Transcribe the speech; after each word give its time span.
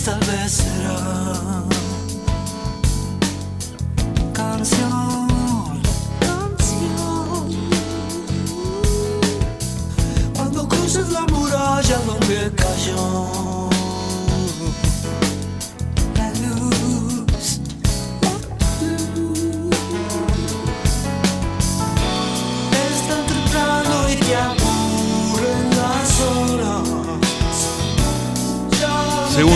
esta 0.00 0.14
vez 0.32 0.52
será 0.52 1.49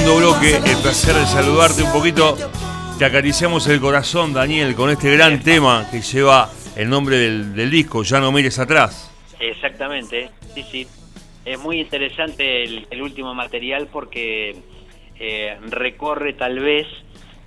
Segundo 0.04 0.32
bloque, 0.32 0.56
el 0.56 0.76
placer 0.82 1.14
de 1.14 1.24
saludarte 1.24 1.82
un 1.82 1.90
poquito. 1.90 2.36
Te 2.98 3.06
acariciamos 3.06 3.66
el 3.68 3.80
corazón, 3.80 4.34
Daniel, 4.34 4.74
con 4.74 4.90
este 4.90 5.10
gran 5.16 5.42
tema 5.42 5.88
que 5.90 6.02
lleva 6.02 6.50
el 6.76 6.90
nombre 6.90 7.16
del, 7.16 7.54
del 7.54 7.70
disco, 7.70 8.02
Ya 8.02 8.20
no 8.20 8.30
mires 8.30 8.58
atrás. 8.58 9.10
Exactamente, 9.40 10.28
sí, 10.54 10.62
sí. 10.70 10.86
Es 11.46 11.58
muy 11.58 11.80
interesante 11.80 12.64
el, 12.64 12.86
el 12.90 13.00
último 13.00 13.34
material 13.34 13.88
porque 13.90 14.54
eh, 15.18 15.56
recorre 15.70 16.34
tal 16.34 16.58
vez 16.58 16.86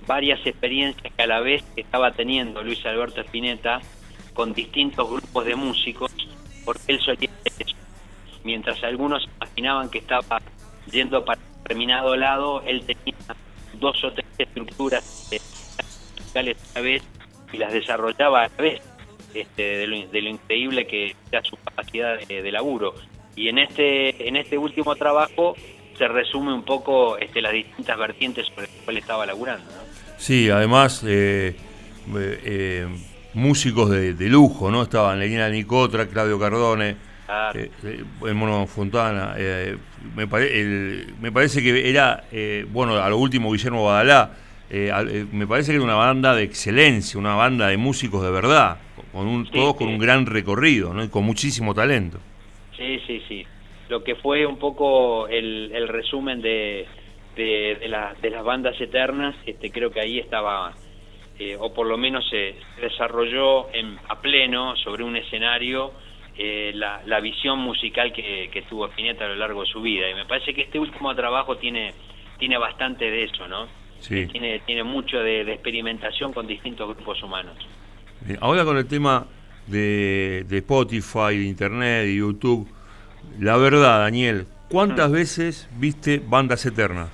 varias 0.08 0.44
experiencias 0.44 1.12
que 1.16 1.22
a 1.22 1.28
la 1.28 1.38
vez 1.38 1.62
estaba 1.76 2.10
teniendo 2.10 2.64
Luis 2.64 2.84
Alberto 2.86 3.20
Spinetta 3.20 3.80
con 4.34 4.52
distintos 4.52 5.08
grupos 5.08 5.44
de 5.44 5.54
músicos, 5.54 6.12
porque 6.64 6.82
él 6.88 6.98
solía 6.98 7.30
hacer 7.46 7.68
eso. 7.68 7.76
Mientras 8.42 8.82
algunos 8.82 9.28
imaginaban 9.36 9.88
que 9.90 9.98
estaba 9.98 10.42
yendo 10.90 11.24
para 11.24 11.47
determinado 11.68 12.16
lado, 12.16 12.62
él 12.62 12.82
tenía 12.84 13.14
dos 13.74 14.02
o 14.02 14.12
tres 14.12 14.26
estructuras 14.38 15.28
eh, 15.30 15.40
musicales 16.18 16.56
a 16.74 16.78
la 16.78 16.84
vez 16.84 17.02
y 17.52 17.58
las 17.58 17.72
desarrollaba 17.72 18.44
a 18.44 18.48
la 18.48 18.62
vez 18.62 18.80
este, 19.34 19.62
de, 19.62 19.86
lo, 19.86 20.08
de 20.08 20.22
lo 20.22 20.30
increíble 20.30 20.86
que 20.86 21.14
era 21.30 21.44
su 21.44 21.56
capacidad 21.56 22.18
de, 22.26 22.42
de 22.42 22.52
laburo. 22.52 22.94
Y 23.36 23.48
en 23.48 23.58
este, 23.58 24.26
en 24.26 24.36
este 24.36 24.58
último 24.58 24.96
trabajo 24.96 25.54
se 25.96 26.08
resume 26.08 26.54
un 26.54 26.64
poco 26.64 27.18
este, 27.18 27.42
las 27.42 27.52
distintas 27.52 27.98
vertientes 27.98 28.46
sobre 28.46 28.62
las 28.62 28.84
cuales 28.84 29.02
estaba 29.02 29.26
laburando. 29.26 29.64
¿no? 29.64 29.82
Sí, 30.16 30.48
además, 30.48 31.04
eh, 31.06 31.54
eh, 32.16 32.40
eh, 32.44 32.86
músicos 33.34 33.90
de, 33.90 34.14
de 34.14 34.28
lujo, 34.28 34.70
¿no? 34.70 34.82
Estaban 34.82 35.18
Lenina 35.18 35.48
Nicotra, 35.48 36.06
Claudio 36.06 36.38
Cardone, 36.38 36.96
Claro. 37.28 37.60
eh, 37.60 37.70
eh, 37.84 38.04
el 38.24 38.34
Mono 38.34 38.66
Fontana. 38.66 39.34
eh, 39.36 39.76
me, 40.16 40.26
pare- 40.26 40.58
el- 40.60 41.14
me 41.20 41.30
parece 41.30 41.62
que 41.62 41.90
era, 41.90 42.24
eh, 42.32 42.64
bueno, 42.70 42.94
a 42.96 43.08
lo 43.10 43.18
último 43.18 43.52
Guillermo 43.52 43.84
Badalá. 43.84 44.30
eh, 44.70 44.90
al- 44.90 45.08
eh, 45.10 45.24
me 45.32 45.46
parece 45.46 45.70
que 45.72 45.76
era 45.76 45.84
una 45.84 45.94
banda 45.94 46.34
de 46.34 46.42
excelencia, 46.42 47.18
una 47.18 47.34
banda 47.34 47.68
de 47.68 47.78
músicos 47.78 48.22
de 48.22 48.30
verdad, 48.30 48.76
con 49.12 49.26
un, 49.26 49.46
Sí, 49.46 49.52
todos 49.52 49.76
con 49.76 49.88
un 49.88 49.98
gran 49.98 50.26
recorrido, 50.26 50.92
¿no? 50.92 51.02
Y 51.02 51.08
con 51.08 51.24
muchísimo 51.24 51.72
talento. 51.74 52.18
Sí, 52.76 53.00
sí, 53.06 53.22
sí. 53.28 53.46
Lo 53.88 54.04
que 54.04 54.14
fue 54.16 54.44
un 54.44 54.58
poco 54.58 55.26
el, 55.28 55.70
el 55.74 55.88
resumen 55.88 56.42
de, 56.42 56.86
de, 57.34 57.76
de 57.80 57.88
la- 57.88 58.14
de 58.20 58.28
las 58.30 58.44
bandas 58.44 58.78
eternas, 58.80 59.34
este, 59.46 59.70
creo 59.70 59.90
que 59.90 60.00
ahí 60.00 60.18
estaba, 60.18 60.74
eh, 61.38 61.56
o 61.58 61.72
por 61.72 61.86
lo 61.86 61.96
menos 61.96 62.28
se 62.28 62.54
desarrolló 62.80 63.72
en, 63.72 63.96
a 64.08 64.20
pleno 64.20 64.76
sobre 64.76 65.02
un 65.02 65.16
escenario 65.16 65.92
eh, 66.38 66.70
la, 66.74 67.02
la 67.04 67.20
visión 67.20 67.58
musical 67.58 68.12
que, 68.12 68.48
que 68.52 68.62
tuvo 68.62 68.86
Spinetta 68.86 69.24
a 69.24 69.28
lo 69.28 69.34
largo 69.34 69.62
de 69.62 69.66
su 69.66 69.82
vida. 69.82 70.08
Y 70.08 70.14
me 70.14 70.24
parece 70.24 70.54
que 70.54 70.62
este 70.62 70.78
último 70.78 71.14
trabajo 71.14 71.56
tiene, 71.58 71.92
tiene 72.38 72.56
bastante 72.56 73.10
de 73.10 73.24
eso, 73.24 73.48
¿no? 73.48 73.66
Sí. 73.98 74.26
Tiene, 74.26 74.60
tiene 74.60 74.84
mucho 74.84 75.18
de, 75.18 75.44
de 75.44 75.54
experimentación 75.54 76.32
con 76.32 76.46
distintos 76.46 76.88
grupos 76.94 77.20
humanos. 77.22 77.56
Eh, 78.28 78.36
Ahora 78.40 78.64
con 78.64 78.78
el 78.78 78.86
tema 78.86 79.26
de, 79.66 80.44
de 80.48 80.58
Spotify, 80.58 81.36
de 81.36 81.44
Internet, 81.44 82.06
de 82.06 82.16
YouTube, 82.16 82.68
la 83.40 83.56
verdad, 83.56 84.00
Daniel, 84.00 84.46
¿cuántas 84.70 85.10
veces 85.10 85.68
viste 85.76 86.22
bandas 86.24 86.64
eternas? 86.64 87.10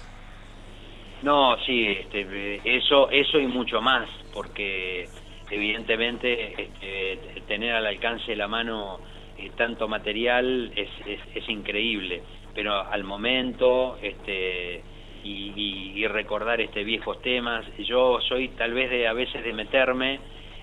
No, 1.23 1.57
sí, 1.65 1.87
este, 1.87 2.27
eh, 2.31 2.61
eso, 2.65 3.11
eso 3.11 3.39
y 3.39 3.47
mucho 3.47 3.81
más, 3.81 4.07
porque 4.35 5.09
evidentemente 5.51 6.63
este, 6.63 7.41
tener 7.49 7.73
al 7.73 7.87
alcance 7.87 8.33
de 8.33 8.37
la 8.37 8.49
mano 8.49 9.01
eh, 9.39 9.51
tanto 9.57 9.89
material 9.89 10.73
es, 10.77 10.89
es, 11.07 11.21
es 11.35 11.49
increíble, 11.49 12.23
pero 12.55 12.73
al 12.91 13.05
momento 13.05 13.99
este, 14.03 14.83
y, 15.25 15.53
y- 15.57 15.93
y 16.03 16.07
recordar 16.07 16.61
este 16.61 16.85
viejos 16.85 17.21
temas, 17.23 17.65
yo 17.79 18.21
soy 18.29 18.49
tal 18.51 18.73
vez 18.75 18.91
de 18.91 19.07
a 19.09 19.13
veces 19.13 19.43
de 19.45 19.53
meterme 19.53 20.21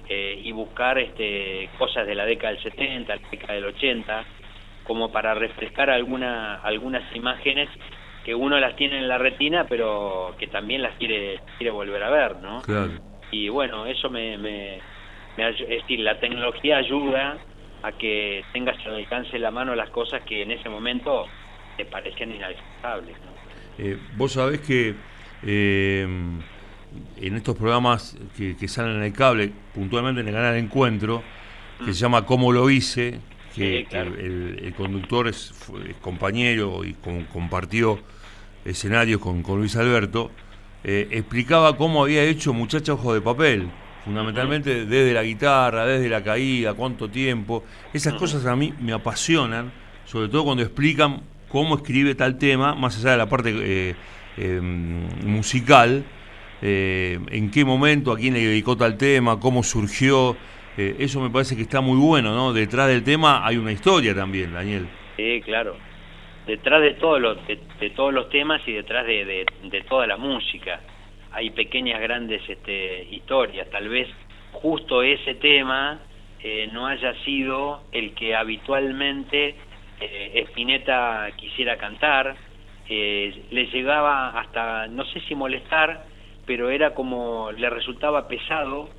eh, 0.07 0.39
y 0.43 0.51
buscar 0.51 0.97
este, 0.99 1.69
cosas 1.77 2.05
de 2.07 2.15
la 2.15 2.25
década 2.25 2.53
del 2.53 2.61
70, 2.63 3.15
la 3.15 3.21
década 3.31 3.53
del 3.53 3.65
80, 3.65 4.25
como 4.83 5.11
para 5.11 5.33
refrescar 5.33 5.89
alguna, 5.89 6.55
algunas 6.55 7.03
imágenes 7.15 7.69
que 8.25 8.35
uno 8.35 8.59
las 8.59 8.75
tiene 8.75 8.97
en 8.97 9.07
la 9.07 9.17
retina, 9.17 9.65
pero 9.67 10.35
que 10.37 10.47
también 10.47 10.81
las 10.81 10.95
quiere, 10.97 11.39
quiere 11.57 11.71
volver 11.71 12.03
a 12.03 12.09
ver, 12.09 12.35
¿no? 12.37 12.61
Claro. 12.61 12.91
Y 13.31 13.47
bueno, 13.49 13.85
eso 13.85 14.09
me, 14.09 14.37
me, 14.37 14.79
me 15.37 15.49
es 15.49 15.57
decir, 15.67 15.99
la 16.01 16.19
tecnología 16.19 16.77
ayuda 16.77 17.37
a 17.83 17.91
que 17.93 18.43
tengas 18.53 18.77
al 18.85 18.95
alcance 18.95 19.31
de 19.33 19.39
la 19.39 19.51
mano 19.51 19.73
las 19.75 19.89
cosas 19.89 20.21
que 20.23 20.43
en 20.43 20.51
ese 20.51 20.69
momento 20.69 21.25
te 21.77 21.85
parecían 21.85 22.31
inalcanzables, 22.31 23.15
¿no? 23.25 23.31
Eh, 23.83 23.97
vos 24.17 24.33
sabés 24.33 24.59
que 24.61 24.93
eh, 25.43 26.03
en 27.17 27.35
estos 27.35 27.55
programas 27.57 28.17
que, 28.37 28.55
que 28.57 28.67
salen 28.67 28.97
en 28.97 29.03
el 29.03 29.13
cable, 29.13 29.51
puntualmente 29.73 30.21
en 30.21 30.27
el 30.27 30.33
canal 30.33 30.57
Encuentro, 30.57 31.23
que 31.83 31.93
se 31.93 31.99
llama 32.01 32.25
Cómo 32.25 32.51
lo 32.51 32.69
hice, 32.69 33.19
que, 33.55 33.79
Sí, 33.79 33.85
claro. 33.89 34.13
que 34.15 34.25
el, 34.25 34.59
el 34.63 34.73
conductor 34.75 35.27
es, 35.27 35.53
compañero 36.01 36.83
y 36.83 36.93
con- 36.93 37.23
compartió 37.25 37.99
escenarios 38.65 39.19
con, 39.19 39.41
con 39.41 39.57
Luis 39.57 39.75
Alberto, 39.75 40.29
eh, 40.83 41.07
explicaba 41.11 41.75
cómo 41.77 42.03
había 42.03 42.23
hecho 42.23 42.53
Muchacha 42.53 42.93
Ojo 42.93 43.13
de 43.13 43.21
Papel, 43.21 43.67
fundamentalmente 44.03 44.85
desde 44.85 45.13
la 45.13 45.23
guitarra, 45.23 45.85
desde 45.85 46.09
la 46.09 46.23
caída, 46.23 46.73
cuánto 46.73 47.09
tiempo. 47.09 47.63
Esas 47.93 48.13
cosas 48.15 48.45
a 48.45 48.55
mí 48.55 48.73
me 48.79 48.93
apasionan, 48.93 49.71
sobre 50.05 50.27
todo 50.29 50.45
cuando 50.45 50.63
explican 50.63 51.21
cómo 51.47 51.75
escribe 51.75 52.15
tal 52.15 52.37
tema, 52.37 52.75
más 52.75 52.97
allá 52.97 53.11
de 53.11 53.17
la 53.17 53.27
parte 53.29 53.53
eh, 53.53 53.95
eh, 54.37 54.59
musical, 54.61 56.03
eh, 56.61 57.19
en 57.29 57.51
qué 57.51 57.65
momento, 57.65 58.11
a 58.11 58.17
quién 58.17 58.33
le 58.33 58.39
dedicó 58.39 58.75
tal 58.77 58.97
tema, 58.97 59.39
cómo 59.39 59.63
surgió. 59.63 60.35
eh, 60.77 60.95
eso 60.99 61.19
me 61.19 61.29
parece 61.29 61.55
que 61.55 61.63
está 61.63 61.81
muy 61.81 61.97
bueno, 61.97 62.33
¿no? 62.33 62.53
Detrás 62.53 62.87
del 62.87 63.03
tema 63.03 63.45
hay 63.45 63.57
una 63.57 63.71
historia 63.71 64.15
también, 64.15 64.53
Daniel. 64.53 64.87
Sí, 65.17 65.41
claro. 65.43 65.75
Detrás 66.47 66.81
de 66.81 66.93
todos 66.95 67.21
los, 67.21 67.45
de, 67.47 67.59
de 67.79 67.89
todos 67.91 68.13
los 68.13 68.29
temas 68.29 68.61
y 68.65 68.71
detrás 68.71 69.05
de, 69.05 69.25
de, 69.25 69.45
de 69.69 69.81
toda 69.83 70.07
la 70.07 70.17
música 70.17 70.79
hay 71.31 71.49
pequeñas, 71.51 71.99
grandes 72.01 72.41
este, 72.47 73.07
historias. 73.11 73.69
Tal 73.69 73.89
vez 73.89 74.07
justo 74.51 75.01
ese 75.01 75.35
tema 75.35 75.99
eh, 76.43 76.69
no 76.71 76.87
haya 76.87 77.13
sido 77.23 77.83
el 77.91 78.13
que 78.13 78.35
habitualmente 78.35 79.55
eh, 79.99 80.45
Spinetta 80.49 81.29
quisiera 81.37 81.77
cantar. 81.77 82.35
Eh, 82.89 83.43
le 83.51 83.67
llegaba 83.67 84.29
hasta, 84.39 84.87
no 84.87 85.05
sé 85.05 85.21
si 85.21 85.35
molestar, 85.35 86.05
pero 86.45 86.69
era 86.69 86.93
como, 86.93 87.51
le 87.51 87.69
resultaba 87.69 88.27
pesado 88.27 88.89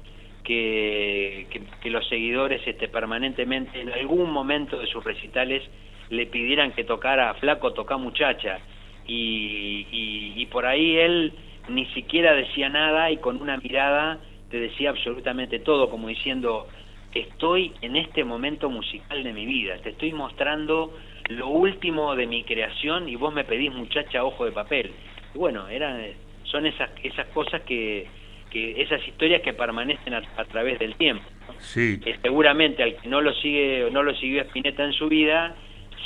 que, 0.44 1.46
que, 1.50 1.62
que 1.82 1.90
los 1.90 2.08
seguidores 2.08 2.62
este, 2.66 2.88
permanentemente 2.88 3.80
en 3.80 3.90
algún 3.92 4.30
momento 4.30 4.78
de 4.78 4.86
sus 4.86 5.04
recitales 5.04 5.62
le 6.08 6.26
pidieran 6.26 6.72
que 6.72 6.84
tocara 6.84 7.34
flaco, 7.34 7.72
toca 7.72 7.96
muchacha. 7.96 8.60
Y, 9.06 9.86
y, 9.90 10.34
y 10.36 10.46
por 10.46 10.64
ahí 10.64 10.96
él 10.96 11.32
ni 11.68 11.86
siquiera 11.86 12.34
decía 12.34 12.68
nada 12.68 13.10
y 13.10 13.18
con 13.18 13.40
una 13.40 13.56
mirada 13.56 14.18
te 14.50 14.58
decía 14.58 14.90
absolutamente 14.90 15.58
todo, 15.58 15.88
como 15.88 16.08
diciendo, 16.08 16.68
estoy 17.14 17.72
en 17.80 17.96
este 17.96 18.24
momento 18.24 18.68
musical 18.68 19.22
de 19.22 19.32
mi 19.32 19.46
vida, 19.46 19.76
te 19.78 19.90
estoy 19.90 20.12
mostrando 20.12 20.96
lo 21.28 21.48
último 21.48 22.14
de 22.14 22.26
mi 22.26 22.44
creación 22.44 23.08
y 23.08 23.16
vos 23.16 23.32
me 23.32 23.44
pedís 23.44 23.72
muchacha 23.72 24.24
ojo 24.24 24.44
de 24.44 24.52
papel. 24.52 24.92
Y 25.34 25.38
bueno, 25.38 25.68
eran, 25.68 26.02
son 26.44 26.66
esas, 26.66 26.90
esas 27.02 27.26
cosas 27.28 27.62
que, 27.62 28.06
que 28.50 28.82
esas 28.82 29.06
historias 29.06 29.40
que 29.40 29.54
permanecen 29.54 30.14
a, 30.14 30.22
a 30.36 30.44
través 30.44 30.78
del 30.78 30.94
tiempo. 30.96 31.24
¿no? 31.46 31.54
Sí. 31.58 32.00
Eh, 32.04 32.18
seguramente 32.20 32.82
al 32.82 32.96
que 32.96 33.08
no 33.08 33.20
lo 33.20 33.32
sigue 33.34 33.88
no 33.90 34.02
lo 34.02 34.14
siguió 34.16 34.42
Spinetta 34.42 34.84
en 34.84 34.92
su 34.92 35.08
vida 35.08 35.54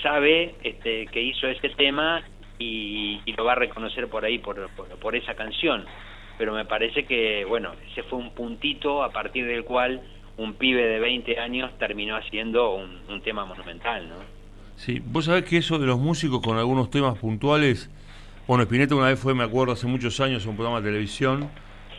sabe 0.03 0.55
este, 0.62 1.06
que 1.06 1.20
hizo 1.20 1.49
ese 1.49 1.70
tema 1.70 2.23
y, 2.58 3.20
y 3.25 3.32
lo 3.32 3.44
va 3.44 3.53
a 3.53 3.56
reconocer 3.56 4.08
por 4.08 4.25
ahí 4.25 4.38
por, 4.38 4.69
por, 4.70 4.88
por 4.88 5.17
esa 5.17 5.35
canción 5.35 5.85
pero 6.38 6.55
me 6.55 6.64
parece 6.64 7.05
que 7.05 7.44
bueno 7.44 7.73
ese 7.91 8.03
fue 8.05 8.19
un 8.19 8.31
puntito 8.31 9.03
a 9.03 9.11
partir 9.11 9.47
del 9.47 9.64
cual 9.64 10.00
un 10.37 10.55
pibe 10.55 10.87
de 10.87 10.99
20 10.99 11.38
años 11.38 11.70
terminó 11.79 12.17
haciendo 12.17 12.75
un, 12.75 13.00
un 13.08 13.20
tema 13.23 13.44
monumental 13.44 14.08
no 14.08 14.37
Sí, 14.76 15.00
vos 15.03 15.25
sabés 15.25 15.44
que 15.44 15.56
eso 15.56 15.79
de 15.79 15.87
los 15.87 15.99
músicos 15.99 16.43
con 16.43 16.58
algunos 16.58 16.91
temas 16.91 17.17
puntuales 17.19 17.88
Bueno, 18.47 18.62
Spinetta 18.64 18.94
una 18.94 19.06
vez 19.06 19.19
fue, 19.19 19.35
me 19.35 19.43
acuerdo, 19.43 19.73
hace 19.73 19.87
muchos 19.87 20.20
años 20.20 20.47
a 20.47 20.50
un 20.50 20.56
programa 20.56 20.81
de 20.81 20.88
televisión 20.88 21.49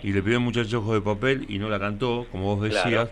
y 0.04 0.14
le 0.14 0.22
pidió 0.22 0.40
muchacho 0.40 0.80
ojo 0.80 0.94
de 0.94 1.02
papel 1.02 1.46
y 1.50 1.58
no 1.58 1.70
la 1.70 1.80
cantó, 1.80 2.28
como 2.32 2.56
vos 2.56 2.62
decías. 2.62 2.84
Claro. 2.84 3.10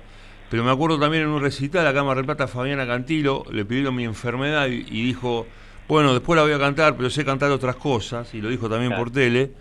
Pero 0.51 0.63
me 0.63 0.71
acuerdo 0.71 0.99
también 0.99 1.23
en 1.23 1.29
un 1.29 1.41
recital 1.41 1.85
acá 1.87 2.01
en 2.01 2.05
Mar 2.05 2.15
del 2.17 2.25
Plata, 2.25 2.47
Fabiana 2.47 2.85
Cantilo, 2.85 3.43
le 3.51 3.65
pidieron 3.65 3.95
mi 3.95 4.03
enfermedad 4.03 4.67
y, 4.67 4.85
y 4.87 5.03
dijo, 5.03 5.47
bueno, 5.87 6.13
después 6.13 6.35
la 6.37 6.43
voy 6.43 6.53
a 6.53 6.59
cantar, 6.59 6.95
pero 6.97 7.09
sé 7.09 7.23
cantar 7.25 7.51
otras 7.51 7.75
cosas, 7.75 8.33
y 8.33 8.41
lo 8.41 8.49
dijo 8.49 8.69
también 8.69 8.89
Claro. 8.91 9.03
por 9.05 9.13
tele. 9.13 9.51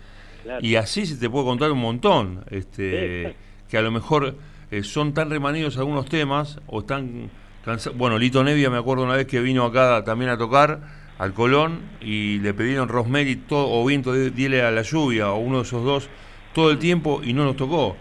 Claro. 0.43 0.65
Y 0.65 0.75
así 0.75 1.05
se 1.05 1.15
te 1.17 1.29
puede 1.29 1.45
contar 1.45 1.71
un 1.71 1.79
montón, 1.79 2.43
este, 2.51 3.29
Sí, 3.29 3.35
que 3.69 3.77
a 3.77 3.81
lo 3.81 3.91
mejor 3.91 4.35
eh, 4.71 4.83
son 4.83 5.13
tan 5.13 5.29
remanidos 5.29 5.77
algunos 5.77 6.05
temas, 6.07 6.59
o 6.67 6.79
están 6.81 7.29
cansados. 7.63 7.97
Bueno, 7.97 8.17
Lito 8.17 8.43
Nevia 8.43 8.69
me 8.69 8.77
acuerdo 8.77 9.03
una 9.03 9.15
vez 9.15 9.25
que 9.27 9.39
vino 9.39 9.63
acá 9.65 10.03
también 10.03 10.29
a 10.31 10.37
tocar 10.37 11.05
al 11.17 11.33
Colón 11.33 11.79
y 12.01 12.39
le 12.39 12.53
pidieron 12.53 12.89
Rosemary 12.89 13.35
todo, 13.37 13.69
o 13.71 13.85
Viento 13.85 14.11
de- 14.13 14.31
Diele 14.31 14.61
a 14.63 14.71
la 14.71 14.81
lluvia, 14.81 15.31
o 15.31 15.37
uno 15.37 15.57
de 15.57 15.63
esos 15.63 15.83
dos, 15.83 16.09
todo 16.53 16.71
el 16.71 16.77
tiempo 16.79 17.21
y 17.23 17.33
no 17.33 17.43
nos 17.43 17.55
tocó. 17.55 17.95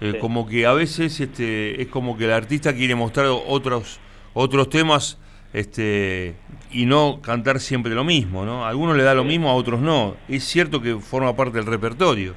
Eh, 0.00 0.12
Sí. 0.14 0.18
Como 0.18 0.46
que 0.46 0.66
a 0.66 0.72
veces 0.72 1.18
este, 1.18 1.80
es 1.82 1.88
como 1.88 2.16
que 2.16 2.26
el 2.26 2.32
artista 2.32 2.72
quiere 2.74 2.94
mostrar 2.94 3.26
otros, 3.28 3.98
otros 4.34 4.68
temas 4.70 5.18
este, 5.52 6.36
y 6.70 6.86
no 6.86 7.20
cantar 7.22 7.60
siempre 7.60 7.94
lo 7.94 8.04
mismo, 8.04 8.44
¿no? 8.44 8.64
A 8.64 8.68
algunos 8.68 8.96
le 8.96 9.02
da 9.02 9.14
lo 9.14 9.24
mismo, 9.24 9.50
a 9.50 9.54
otros 9.54 9.80
no. 9.80 10.16
Es 10.28 10.44
cierto 10.44 10.80
que 10.80 10.96
forma 10.96 11.34
parte 11.34 11.58
del 11.58 11.66
repertorio, 11.66 12.34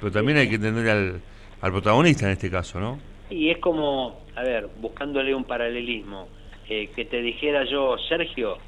pero 0.00 0.12
también 0.12 0.38
hay 0.38 0.48
que 0.48 0.56
entender 0.56 0.88
al, 0.88 1.20
al 1.60 1.70
protagonista 1.72 2.26
en 2.26 2.32
este 2.32 2.50
caso, 2.50 2.80
¿no? 2.80 2.98
Y 3.30 3.50
es 3.50 3.58
como, 3.58 4.20
a 4.36 4.42
ver, 4.42 4.68
buscándole 4.80 5.34
un 5.34 5.44
paralelismo, 5.44 6.28
eh, 6.68 6.90
que 6.94 7.04
te 7.04 7.20
dijera 7.20 7.64
yo, 7.64 7.96
Sergio, 8.08 8.58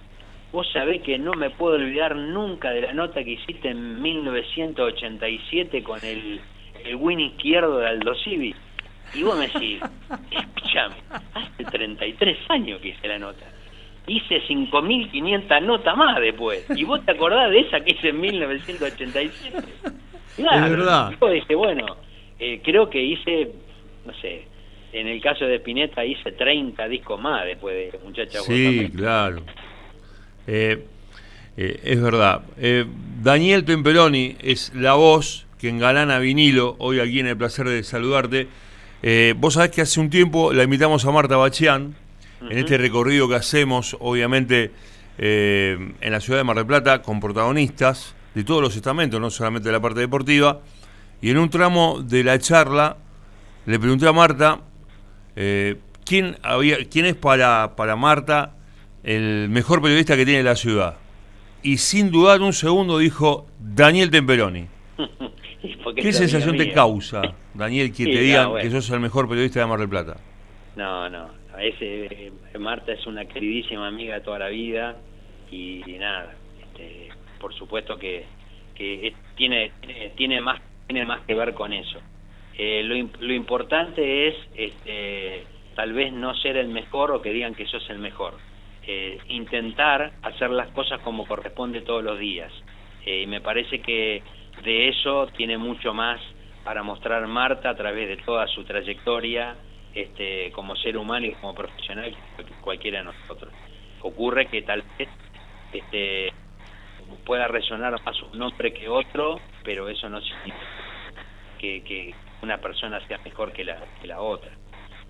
vos 0.53 0.67
sabés 0.73 1.03
que 1.03 1.19
no 1.19 1.33
me 1.35 1.51
puedo 1.51 1.77
olvidar 1.77 2.17
nunca 2.17 2.71
de 2.71 2.83
la 2.83 2.93
nota 2.93 3.23
que 3.23 3.33
hiciste 3.33 3.71
en 3.71 4.03
1987 4.03 5.83
con 5.83 6.05
el, 6.05 6.41
el 6.85 6.97
win 6.97 7.21
izquierdo 7.21 7.79
de 7.79 7.89
Aldo 7.89 8.15
Civi. 8.25 8.55
Y 9.15 9.23
vos 9.23 9.39
me 9.39 9.49
decís, 9.49 9.81
escuchame, 10.31 10.97
hace 11.35 11.65
33 11.65 12.39
años 12.49 12.81
que 12.81 12.89
hice 12.89 13.07
la 13.07 13.19
nota. 13.19 13.47
Hice 14.07 14.43
5.500 14.43 15.63
notas 15.63 15.97
más 15.97 16.21
después. 16.21 16.67
¿Y 16.77 16.85
vos 16.85 17.05
te 17.05 17.13
acordás 17.13 17.51
de 17.51 17.61
esa 17.61 17.81
que 17.81 17.93
hice 17.93 18.09
en 18.11 18.21
1987? 18.21 19.59
Claro. 20.37 20.65
Es 20.67 20.71
verdad. 20.71 21.15
Yo 21.21 21.31
dije, 21.31 21.55
bueno, 21.55 21.87
eh, 22.39 22.61
creo 22.63 22.91
que 22.91 23.03
hice, 23.03 23.53
no 24.05 24.13
sé, 24.21 24.47
en 24.93 25.09
el 25.09 25.21
caso 25.21 25.45
de 25.45 25.57
Spinetta 25.57 26.05
hice 26.05 26.33
30 26.33 26.87
discos 26.89 27.21
más 27.21 27.45
después 27.47 27.93
de 27.93 27.99
Muchacha 28.05 28.41
Sí, 28.41 28.91
claro. 28.95 29.43
Eh, 30.47 30.85
eh, 31.57 31.81
es 31.85 32.03
verdad. 32.03 32.43
Eh, 32.59 32.85
Daniel 33.23 33.65
Temperoni 33.65 34.37
es 34.41 34.73
la 34.75 34.95
voz 34.95 35.47
que 35.59 35.69
engalana 35.69 36.19
vinilo 36.19 36.77
hoy 36.79 37.01
aquí 37.01 37.21
en 37.21 37.29
el 37.29 37.37
placer 37.37 37.69
de 37.69 37.83
saludarte. 37.83 38.49
Eh, 39.03 39.35
vos 39.37 39.55
sabés 39.55 39.71
que 39.71 39.83
hace 39.83 40.01
un 40.01 40.11
tiempo 40.11 40.53
la 40.53 40.65
invitamos 40.65 41.05
a 41.05 41.11
Marta 41.11 41.37
Bachián 41.37 41.95
en 42.51 42.59
este 42.59 42.79
recorrido 42.79 43.29
que 43.29 43.37
hacemos, 43.37 43.97
obviamente, 44.01 44.71
eh, 45.19 45.95
en 46.01 46.13
la 46.13 46.21
ciudad 46.21 46.39
de 46.39 46.45
Mar 46.45 46.57
del 46.57 46.67
Plata, 46.67 47.03
con 47.03 47.21
protagonistas 47.21 48.15
de 48.35 48.45
todos 48.45 48.61
los 48.61 48.75
estamentos, 48.77 49.21
no 49.21 49.31
solamente 49.31 49.69
de 49.69 49.73
la 49.73 49.81
parte 49.81 50.01
deportiva. 50.01 50.61
Y 51.21 51.31
en 51.31 51.39
un 51.39 51.51
tramo 51.51 52.03
de 52.03 52.25
la 52.25 52.39
charla 52.39 52.97
le 53.67 53.79
pregunté 53.79 54.07
a 54.07 54.13
Marta 54.13 54.61
eh, 55.37 55.77
¿quién, 56.05 56.37
había, 56.43 56.79
quién 56.89 57.07
es 57.07 57.15
para, 57.15 57.77
para 57.77 57.97
Marta 57.97 58.55
el 59.05 59.49
mejor 59.51 59.83
periodista 59.83 60.17
que 60.17 60.25
tiene 60.25 60.43
la 60.43 60.57
ciudad. 60.57 60.97
Y 61.63 61.79
sin 61.79 62.11
dudar 62.11 62.41
un 62.41 62.53
segundo 62.53 62.99
dijo 62.99 63.47
Daniel 63.59 64.11
Temperoni. 64.11 64.67
¿Qué 65.97 66.13
sensación 66.13 66.57
te 66.57 66.73
causa, 66.73 67.23
Daniel, 67.55 67.91
que 67.91 68.05
Sí, 68.05 68.13
te 68.13 68.19
digan 68.21 68.45
no, 68.45 68.51
bueno. 68.51 68.65
que 68.65 68.71
sos 68.75 68.91
el 68.91 69.01
mejor 69.01 69.29
periodista 69.29 69.61
de 69.61 69.67
Mar 69.67 69.79
del 69.79 69.89
Plata? 69.89 70.17
No, 70.77 71.09
no, 71.09 71.29
no, 71.55 71.59
ese, 71.59 72.07
eh, 72.07 72.59
Marta 72.59 72.93
es 72.93 73.07
una 73.07 73.25
queridísima 73.27 73.89
amiga 73.89 74.23
toda 74.23 74.39
la 74.39 74.49
vida 74.49 74.97
y, 75.51 75.83
nada, 75.99 76.35
este, 76.61 77.09
por 77.41 77.55
supuesto 77.55 77.97
que, 77.97 78.25
que 78.75 79.15
tiene, 79.37 79.73
tiene, 79.81 80.11
tiene 80.11 80.41
más 80.41 80.61
tiene 80.87 81.07
más 81.07 81.23
que 81.23 81.35
ver 81.35 81.55
con 81.55 81.73
eso. 81.73 81.99
Eh, 82.57 82.83
lo, 82.85 82.95
lo 83.21 83.33
importante 83.33 84.29
es 84.29 84.35
este, 84.55 85.45
tal 85.75 85.93
vez 85.93 86.13
no 86.13 86.35
ser 86.35 86.57
el 86.57 86.69
mejor 86.69 87.11
o 87.11 87.23
que 87.23 87.33
digan 87.33 87.55
que 87.55 87.67
sos 87.67 87.89
el 87.91 87.99
mejor. 87.99 88.35
Eh, 88.87 89.19
intentar 89.29 90.13
hacer 90.23 90.51
las 90.51 90.69
cosas 90.69 91.01
como 91.01 91.27
corresponde 91.27 91.81
todos 91.81 92.05
los 92.05 92.19
días. 92.19 92.53
Eh, 93.07 93.23
y 93.23 93.27
me 93.27 93.41
parece 93.41 93.81
que 93.81 94.23
de 94.63 94.89
eso 94.89 95.27
tiene 95.37 95.59
mucho 95.59 95.95
más 95.95 96.21
para 96.65 96.83
mostrar 96.83 97.27
Marta 97.27 97.71
a 97.71 97.77
través 97.77 98.09
de 98.09 98.17
toda 98.19 98.47
su 98.49 98.65
trayectoria 98.65 99.57
este, 99.95 100.51
como 100.53 100.75
ser 100.77 100.97
humano 100.97 101.27
y 101.27 101.33
como 101.35 101.55
profesional 101.55 102.15
que 102.37 102.45
cualquiera 102.61 102.99
de 102.99 103.05
nosotros. 103.05 103.53
Ocurre 104.03 104.47
que 104.47 104.63
tal 104.63 104.83
vez 104.99 105.09
este, 105.73 106.33
pueda 107.25 107.49
resonar 107.49 108.01
más 108.05 108.23
un 108.23 108.39
nombre 108.39 108.73
que 108.73 108.89
otro, 108.89 109.41
pero 109.63 109.89
eso 109.89 110.09
no 110.09 110.21
significa 110.21 110.57
que, 111.59 111.83
que 111.83 112.15
una 112.43 112.59
persona 112.59 113.01
sea 113.07 113.19
mejor 113.25 113.53
que 113.53 113.65
la, 113.65 113.79
que 114.01 114.07
la 114.07 114.21
otra. 114.21 114.51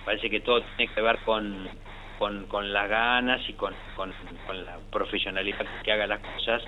Parece 0.05 0.29
que 0.29 0.41
todo 0.41 0.63
tiene 0.77 0.93
que 0.93 1.01
ver 1.01 1.19
con, 1.25 1.69
con, 2.19 2.47
con 2.47 2.73
las 2.73 2.89
ganas 2.89 3.41
y 3.49 3.55
con, 3.55 3.75
con, 3.97 4.13
la 4.65 4.79
profesionalidad 4.91 5.67
que 5.83 5.93
haga 5.93 6.07
las 6.07 6.21
cosas. 6.21 6.63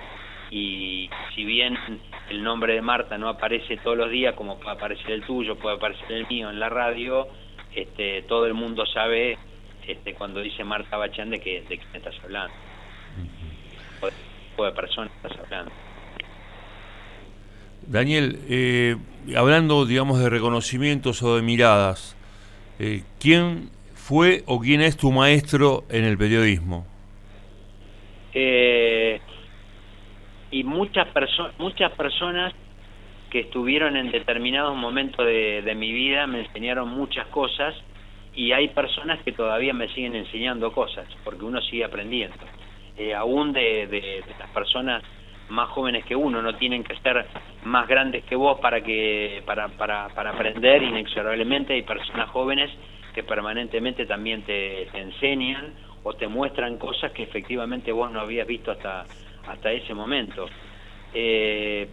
Y 0.49 1.09
si 1.35 1.43
bien 1.43 1.77
el 2.29 2.43
nombre 2.43 2.73
de 2.73 2.81
Marta 2.81 3.17
no 3.17 3.29
aparece 3.29 3.77
todos 3.77 3.97
los 3.97 4.09
días, 4.09 4.33
como 4.35 4.59
puede 4.59 4.75
aparecer 4.75 5.11
el 5.11 5.23
tuyo, 5.23 5.55
puede 5.57 5.75
aparecer 5.75 6.11
el 6.11 6.27
mío 6.27 6.49
en 6.49 6.59
la 6.59 6.69
radio, 6.69 7.27
este, 7.75 8.23
todo 8.23 8.45
el 8.45 8.53
mundo 8.53 8.85
sabe 8.85 9.37
este, 9.87 10.13
cuando 10.13 10.41
dice 10.41 10.63
Marta 10.63 10.97
Bachán 10.97 11.29
de, 11.29 11.39
que, 11.39 11.61
de 11.61 11.77
quién 11.77 11.95
estás 11.95 12.15
hablando. 12.23 12.53
O 14.01 14.05
de 14.05 14.11
qué 14.11 14.49
tipo 14.49 14.65
de 14.65 14.71
persona 14.73 15.11
estás 15.15 15.39
hablando. 15.39 15.71
Daniel, 17.87 18.39
eh, 18.49 18.97
hablando, 19.35 19.85
digamos, 19.85 20.19
de 20.19 20.29
reconocimientos 20.29 21.23
o 21.23 21.37
de 21.37 21.41
miradas, 21.41 22.17
eh, 22.79 23.03
¿quién 23.19 23.69
fue 23.93 24.43
o 24.45 24.59
quién 24.59 24.81
es 24.81 24.97
tu 24.97 25.11
maestro 25.11 25.85
en 25.89 26.03
el 26.03 26.17
periodismo? 26.17 26.85
Eh, 28.33 29.21
y 30.51 30.63
muchas, 30.63 31.07
perso 31.09 31.49
muchas 31.57 31.91
personas 31.93 32.53
que 33.29 33.41
estuvieron 33.41 33.97
en 33.97 34.11
determinados 34.11 34.75
momentos 34.75 35.25
de, 35.25 35.75
mi 35.75 35.91
vida 35.91 36.27
me 36.27 36.41
enseñaron 36.41 36.89
muchas 36.89 37.27
cosas 37.27 37.75
y 38.33 38.51
hay 38.51 38.69
personas 38.69 39.21
que 39.23 39.31
todavía 39.31 39.73
me 39.73 39.87
siguen 39.89 40.15
enseñando 40.15 40.71
cosas 40.71 41.07
porque 41.23 41.45
uno 41.45 41.61
sigue 41.61 41.83
aprendiendo. 41.83 42.37
Eh, 42.97 43.13
aún 43.13 43.53
de, 43.53 43.87
de, 43.87 44.01
de 44.25 44.35
las 44.39 44.49
personas 44.49 45.03
más 45.49 45.69
jóvenes 45.69 46.05
que 46.05 46.15
uno, 46.15 46.41
no 46.41 46.55
tienen 46.55 46.83
que 46.83 46.95
ser 46.97 47.25
más 47.63 47.87
grandes 47.87 48.23
que 48.25 48.35
vos 48.35 48.59
para 48.59 48.81
que 48.81 49.41
para, 49.45 49.67
para, 49.69 50.09
para 50.09 50.31
aprender 50.31 50.83
inexorablemente. 50.83 51.73
Hay 51.73 51.83
personas 51.83 52.29
jóvenes 52.29 52.71
que 53.13 53.23
permanentemente 53.23 54.05
también 54.05 54.43
te, 54.43 54.87
te 54.91 54.99
enseñan 54.99 55.73
o 56.03 56.13
te 56.13 56.27
muestran 56.27 56.77
cosas 56.77 57.11
que 57.11 57.23
efectivamente 57.23 57.91
vos 57.91 58.11
no 58.11 58.19
habías 58.19 58.47
visto 58.47 58.71
hasta, 58.71 59.05
hasta 59.47 59.71
ese 59.71 59.93
momento. 59.93 60.47
Eh, 61.13 61.87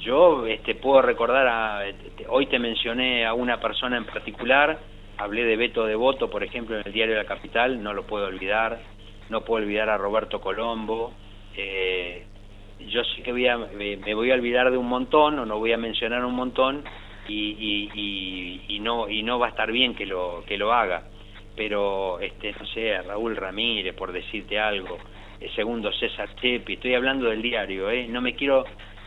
yo 0.00 0.46
este, 0.46 0.74
puedo 0.74 1.02
recordar, 1.02 1.46
a, 1.46 1.86
este, 1.86 2.26
hoy 2.28 2.46
te 2.46 2.58
mencioné 2.58 3.26
a 3.26 3.34
una 3.34 3.60
persona 3.60 3.96
en 3.96 4.04
particular, 4.04 4.78
hablé 5.18 5.44
de 5.44 5.56
Beto 5.56 5.84
Devoto, 5.84 6.30
por 6.30 6.42
ejemplo, 6.42 6.78
en 6.78 6.86
el 6.86 6.92
diario 6.92 7.16
La 7.16 7.24
Capital, 7.24 7.82
no 7.82 7.92
lo 7.92 8.04
puedo 8.06 8.26
olvidar, 8.26 8.80
no 9.28 9.42
puedo 9.42 9.62
olvidar 9.64 9.88
a 9.88 9.96
Roberto 9.96 10.40
Colombo, 10.40 11.12
eh, 11.56 12.26
yo 12.88 13.04
sé 13.04 13.22
que 13.22 13.32
voy 13.32 13.46
a, 13.46 13.58
me 13.58 14.14
voy 14.14 14.30
a 14.30 14.34
olvidar 14.34 14.70
de 14.70 14.78
un 14.78 14.88
montón 14.88 15.38
o 15.38 15.44
no 15.44 15.58
voy 15.58 15.72
a 15.72 15.76
mencionar 15.76 16.24
un 16.24 16.34
montón 16.34 16.82
y, 17.28 17.50
y, 17.58 17.90
y, 17.94 18.76
y 18.76 18.80
no 18.80 19.08
y 19.08 19.22
no 19.22 19.38
va 19.38 19.46
a 19.46 19.50
estar 19.50 19.70
bien 19.70 19.94
que 19.94 20.06
lo 20.06 20.44
que 20.46 20.58
lo 20.58 20.72
haga. 20.72 21.04
Pero 21.56 22.20
este 22.20 22.52
no 22.58 22.66
sé 22.66 23.00
Raúl 23.02 23.36
Ramírez 23.36 23.94
por 23.94 24.12
decirte 24.12 24.58
algo 24.58 24.98
el 25.40 25.50
segundo 25.54 25.92
César 25.92 26.34
Chepi 26.36 26.74
estoy 26.74 26.94
hablando 26.94 27.28
del 27.28 27.42
diario 27.42 27.90
eh 27.90 28.06
no 28.08 28.20
me 28.20 28.34
quiero 28.34 28.64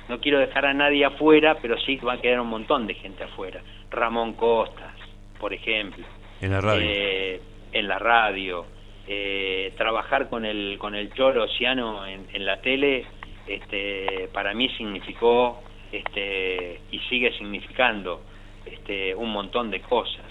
no 0.10 0.19
quiero 0.19 0.39
dejar 0.39 0.65
a 0.65 0.74
nadie 0.74 1.05
afuera 1.05 1.57
pero 1.62 1.77
sí 1.79 1.98
va 1.98 2.13
a 2.13 2.22
quedar 2.22 2.39
un 2.39 2.48
montón 2.48 2.88
de 2.88 2.93
gente 2.95 3.24
afuera. 3.24 3.62
Ramón 3.89 4.33
Costas 4.33 4.93
por 5.39 5.53
ejemplo. 5.53 6.05
En 6.39 6.51
la 6.51 6.62
radio. 6.62 6.86
eh, 6.89 7.41
en 7.74 7.88
la 7.88 8.00
radio. 8.00 8.65
Eh, 9.05 9.74
trabajar 9.75 10.29
con 10.29 10.45
el 10.45 10.77
con 10.79 10.95
el 10.95 11.12
Choro 11.13 11.43
Oceano 11.43 12.05
en, 12.05 12.25
en 12.33 12.45
la 12.45 12.62
tele 12.62 13.05
este 13.45 14.29
para 14.31 14.53
mí 14.53 14.69
significó 14.77 15.62
este 15.91 16.79
y 16.91 17.00
sigue 17.10 17.33
significando 17.38 18.22
este 18.65 19.13
un 19.13 19.31
montón 19.31 19.69
de 19.69 19.81
cosas. 19.81 20.25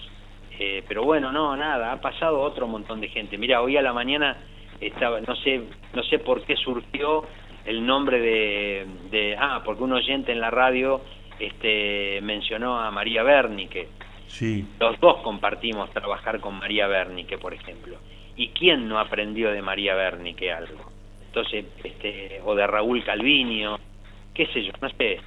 Eh, 0.58 0.82
pero 0.88 1.04
bueno 1.04 1.30
no 1.30 1.54
nada 1.54 1.92
ha 1.92 2.00
pasado 2.00 2.40
otro 2.40 2.66
montón 2.66 3.00
de 3.02 3.08
gente. 3.08 3.36
Mira 3.36 3.60
hoy 3.60 3.76
a 3.76 3.82
la 3.82 3.92
mañana 3.92 4.38
estaba 4.80 5.20
no 5.20 5.36
sé 5.36 5.60
no 5.92 6.02
sé 6.04 6.18
por 6.18 6.42
qué 6.44 6.56
surgió 6.56 7.24
el 7.64 7.85
nombre 7.85 8.21
de, 8.21 8.87
de, 9.11 9.37
ah, 9.38 9.62
porque 9.64 9.83
un 9.83 9.92
oyente 9.92 10.33
en 10.33 10.40
la 10.40 10.50
radio 10.50 11.00
este, 11.38 12.21
mencionó 12.23 12.81
a 12.81 12.90
María 12.90 13.23
Bernique. 13.23 13.88
Sí, 14.26 14.64
Los 14.81 14.99
dos 15.00 15.19
compartimos 15.23 15.90
trabajar 15.90 16.40
con 16.40 16.59
María 16.59 16.87
Bernique, 16.87 17.38
por 17.38 17.52
ejemplo. 17.52 17.99
¿Y 18.37 18.49
quién 18.49 18.88
no 18.88 18.99
aprendió 18.99 19.50
de 19.50 19.61
María 19.61 19.95
Bernique 19.95 20.50
algo? 20.50 20.90
Entonces, 21.26 21.66
este, 21.83 22.40
o 22.45 22.54
de 22.54 22.66
Raúl 22.66 23.04
Calviño, 23.04 23.78
qué 24.35 24.47
sé 24.47 24.64
yo, 24.64 24.73
no 24.81 24.88
sé. 24.90 25.21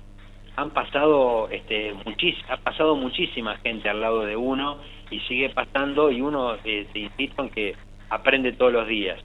Han 0.55 0.71
pasado, 0.71 1.49
este, 1.49 1.93
muchis, 2.05 2.35
ha 2.49 2.57
pasado 2.57 2.95
muchísima 2.95 3.57
gente 3.57 3.89
al 3.89 4.01
lado 4.01 4.21
de 4.21 4.35
uno 4.35 4.77
y 5.11 5.19
sigue 5.21 5.49
pasando 5.49 6.09
y 6.09 6.21
uno, 6.21 6.55
eh, 6.63 6.87
te 6.91 6.99
insisto 6.99 7.43
en 7.43 7.49
que 7.49 7.75
aprende 8.09 8.53
todos 8.53 8.71
los 8.73 8.87
días. 8.87 9.21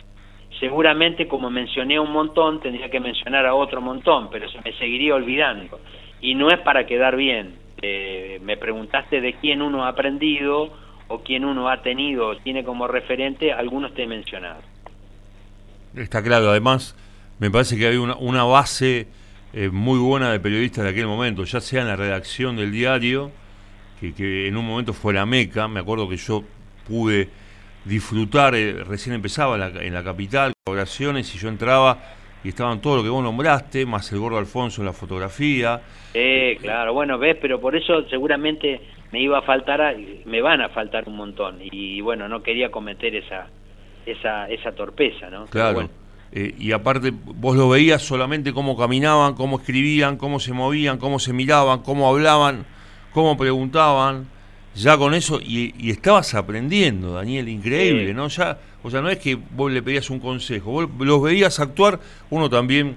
Seguramente, 0.59 1.29
como 1.29 1.51
mencioné 1.51 1.99
un 1.99 2.13
montón, 2.13 2.61
tendría 2.61 2.91
que 2.91 3.01
mencionar 3.01 3.47
a 3.47 3.55
otro 3.55 3.81
montón, 3.81 4.29
pero 4.31 4.49
se 4.51 4.59
me 4.63 4.73
seguiría 4.79 5.15
olvidando. 5.15 5.81
Y 6.21 6.35
no 6.35 6.51
es 6.51 6.59
para 6.61 6.87
quedar 6.87 7.17
bien. 7.17 7.55
Eh, 7.81 8.39
me 8.43 8.57
preguntaste 8.57 9.21
de 9.21 9.35
quién 9.35 9.63
uno 9.63 9.85
ha 9.85 9.89
aprendido 9.89 10.71
o 11.09 11.21
quién 11.21 11.45
uno 11.45 11.69
ha 11.69 11.83
tenido 11.83 12.37
tiene 12.39 12.63
como 12.63 12.87
referente, 12.87 13.53
algunos 13.53 13.95
te 13.95 14.03
he 14.03 14.07
mencionado. 14.07 14.61
está 15.97 16.23
claro. 16.23 16.51
Además, 16.51 16.95
me 17.39 17.51
parece 17.51 17.79
que 17.79 17.87
había 17.87 18.01
una, 18.01 18.17
una 18.17 18.45
base 18.45 19.09
eh, 19.53 19.71
muy 19.71 19.99
buena 19.99 20.31
de 20.31 20.39
periodistas 20.39 20.85
de 20.85 20.91
aquel 20.91 21.07
momento, 21.07 21.45
ya 21.45 21.61
sea 21.61 21.81
en 21.81 21.89
la 21.89 21.97
redacción 21.97 22.57
del 22.57 22.71
diario, 22.71 23.33
que, 23.99 24.15
que 24.15 24.47
en 24.47 24.57
un 24.57 24.67
momento 24.67 24.93
fue 24.93 25.15
la 25.15 25.27
meca. 25.27 25.67
Me 25.67 25.81
acuerdo 25.81 26.09
que 26.09 26.17
yo 26.17 26.45
pude 26.87 27.29
disfrutar, 27.85 28.55
eh, 28.55 28.85
recién 28.85 29.15
empezaba 29.15 29.55
en 29.55 29.61
la, 29.61 29.83
en 29.83 29.95
la 29.95 30.05
capital, 30.05 30.53
colaboraciones, 30.65 31.35
y 31.35 31.39
yo 31.39 31.49
entraba 31.49 31.99
y 32.45 32.49
estaban 32.49 32.81
todo 32.81 32.97
lo 32.97 33.03
que 33.03 33.09
vos 33.09 33.23
nombraste, 33.23 33.85
más 33.87 34.11
el 34.13 34.19
gordo 34.19 34.39
Alfonso 34.39 34.81
en 34.83 34.87
la 34.87 34.93
fotografía. 34.93 35.81
Eh, 36.15 36.57
claro, 36.61 36.93
bueno, 36.95 37.19
ves, 37.19 37.37
pero 37.41 37.61
por 37.61 37.77
eso 37.77 38.09
seguramente 38.09 38.81
me 39.13 39.21
iba 39.21 39.39
a 39.39 39.43
faltar, 39.43 39.81
a- 39.81 39.95
me 40.25 40.41
van 40.41 40.61
a 40.61 40.69
faltar 40.71 41.07
un 41.09 41.17
montón. 41.17 41.59
Y 41.61 42.01
bueno, 42.01 42.29
no 42.29 42.43
quería 42.43 42.71
cometer 42.71 43.15
esa 43.15 43.47
esa 44.07 44.49
esa 44.49 44.73
torpeza, 44.73 45.29
¿no? 45.31 45.45
Claro. 45.47 45.75
bueno, 45.75 45.91
Eh, 46.33 46.55
y 46.59 46.71
aparte, 46.73 47.13
vos 47.13 47.57
lo 47.57 47.69
veías 47.69 48.03
solamente 48.03 48.53
cómo 48.53 48.77
caminaban, 48.77 49.35
cómo 49.35 49.59
escribían, 49.59 50.17
cómo 50.17 50.39
se 50.41 50.53
movían, 50.53 50.97
cómo 50.99 51.19
se 51.19 51.33
miraban, 51.33 51.81
cómo 51.83 52.09
hablaban, 52.09 52.65
cómo 53.13 53.37
preguntaban. 53.37 54.27
Ya 54.75 54.97
con 54.97 55.15
eso, 55.15 55.41
y, 55.41 55.75
y 55.79 55.91
estabas 55.91 56.35
aprendiendo, 56.35 57.15
Daniel, 57.15 57.49
increíble, 57.49 58.07
Sí. 58.09 58.15
¿no? 58.15 58.29
Ya, 58.29 58.59
o 58.83 58.91
sea, 58.91 59.01
no 59.03 59.11
es 59.11 59.19
que 59.19 59.37
vos 59.37 59.71
le 59.71 59.83
pedías 59.83 60.09
un 60.11 60.21
consejo, 60.21 60.71
vos 60.71 60.89
los 61.01 61.21
veías 61.23 61.59
actuar, 61.61 61.99
uno 62.31 62.49
también, 62.49 62.97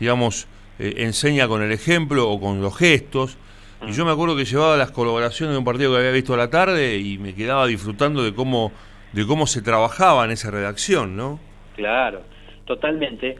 digamos, 0.00 0.48
eh, 0.78 0.94
enseña 0.98 1.46
con 1.46 1.62
el 1.62 1.70
ejemplo 1.70 2.28
o 2.28 2.40
con 2.40 2.60
los 2.60 2.76
gestos. 2.76 3.38
Y 3.82 3.90
Mm. 3.90 3.92
yo 3.92 4.04
me 4.04 4.10
acuerdo 4.12 4.36
que 4.36 4.44
llevaba 4.44 4.76
las 4.76 4.90
colaboraciones 4.90 5.52
de 5.54 5.58
un 5.58 5.64
partido 5.64 5.92
que 5.92 5.98
había 5.98 6.10
visto 6.10 6.34
a 6.34 6.36
la 6.36 6.50
tarde 6.50 6.96
y 6.98 7.18
me 7.18 7.34
quedaba 7.34 7.66
disfrutando 7.66 8.22
de 8.24 8.34
cómo, 8.34 8.72
de 9.12 9.26
cómo 9.26 9.46
se 9.46 9.62
trabajaba 9.62 10.24
en 10.24 10.32
esa 10.32 10.50
redacción, 10.50 11.16
¿no? 11.16 11.38
claro, 11.76 12.22
totalmente. 12.66 13.36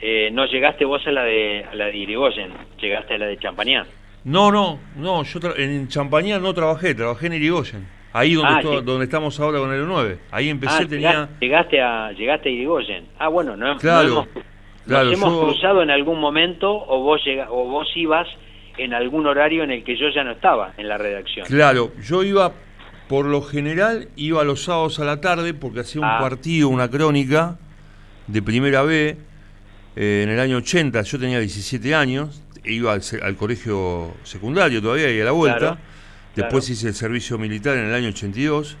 Eh, 0.00 0.30
no 0.32 0.44
llegaste 0.46 0.84
vos 0.84 1.06
a 1.06 1.10
la 1.12 1.24
de 1.24 1.64
a 1.64 1.74
la 1.74 1.86
de 1.86 1.96
Irigoyen, 1.96 2.50
llegaste 2.80 3.14
a 3.14 3.18
la 3.18 3.26
de 3.26 3.38
Champañá. 3.38 3.86
No, 4.26 4.50
no, 4.50 4.80
no, 4.96 5.22
yo 5.22 5.38
en 5.56 5.86
Champañá 5.86 6.40
no 6.40 6.52
trabajé, 6.52 6.94
trabajé 6.96 7.28
en 7.28 7.34
Irigoyen. 7.34 7.86
Ahí 8.12 8.34
donde, 8.34 8.52
Ah, 8.54 8.58
esto- 8.58 8.78
sí. 8.80 8.84
donde 8.84 9.04
estamos 9.04 9.38
ahora 9.38 9.58
con 9.60 9.72
el 9.72 9.86
9. 9.86 10.18
Ahí 10.32 10.48
empecé, 10.48 10.82
Ah, 10.82 10.86
tenía... 10.88 11.28
llegaste, 11.40 11.80
a 11.80 12.10
llegaste 12.12 12.48
a 12.48 12.52
Irigoyen. 12.52 13.04
Ah, 13.20 13.28
bueno, 13.28 13.56
no, 13.56 13.74
no 13.74 13.78
Claro, 13.78 14.08
hemos, 14.08 14.28
claro, 14.84 15.04
nos 15.10 15.14
hemos 15.14 15.32
yo- 15.32 15.42
cruzado 15.44 15.82
en 15.82 15.90
algún 15.90 16.18
momento 16.18 16.72
o 16.72 17.02
vos 17.02 17.20
llega, 17.24 17.50
o 17.52 17.68
vos 17.68 17.86
ibas 17.94 18.26
en 18.78 18.94
algún 18.94 19.26
horario 19.26 19.62
en 19.62 19.70
el 19.70 19.84
que 19.84 19.96
yo 19.96 20.06
ya 20.12 20.24
no 20.24 20.32
estaba 20.32 20.72
en 20.76 20.88
la 20.88 20.98
redacción. 20.98 21.46
Claro, 21.46 21.92
yo 22.02 22.24
iba, 22.24 22.52
por 23.08 23.26
lo 23.26 23.42
general, 23.42 24.08
iba 24.16 24.42
los 24.42 24.64
sábados 24.64 24.98
a 24.98 25.04
la 25.04 25.20
tarde 25.20 25.54
porque 25.54 25.80
hacía 25.80 26.00
un 26.00 26.08
Ah. 26.08 26.18
partido, 26.20 26.68
una 26.68 26.90
crónica 26.90 27.58
de 28.26 28.42
primera 28.42 28.82
B 28.82 29.16
eh, 29.94 30.22
en 30.24 30.30
el 30.30 30.40
año 30.40 30.56
80. 30.58 31.00
Yo 31.02 31.18
tenía 31.18 31.38
17 31.38 31.94
años, 31.94 32.42
iba 32.66 32.92
al, 32.92 33.36
colegio 33.36 34.14
secundario 34.22 34.80
todavía 34.82 35.10
y 35.10 35.20
a 35.20 35.24
la 35.24 35.30
vuelta. 35.32 35.58
Claro, 35.58 35.78
Después 36.34 36.64
claro. 36.66 36.72
hice 36.74 36.88
el 36.88 36.94
servicio 36.94 37.38
militar 37.38 37.76
en 37.76 37.86
el 37.86 37.94
año 37.94 38.08
82. 38.08 38.76